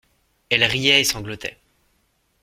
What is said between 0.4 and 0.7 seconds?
Elle